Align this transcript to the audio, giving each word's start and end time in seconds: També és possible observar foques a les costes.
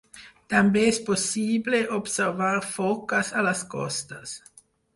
També 0.53 0.85
és 0.91 0.99
possible 1.09 1.81
observar 1.99 2.49
foques 2.73 3.33
a 3.43 3.47
les 3.51 3.65
costes. 3.77 4.37